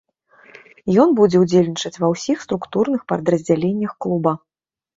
Ён 1.03 1.13
будзе 1.19 1.37
ўдзельнічаць 1.43 1.93
ва 2.01 2.07
ўсіх 2.15 2.37
структурных 2.47 3.07
падраздзяленнях 3.15 3.97
клуба. 4.07 4.31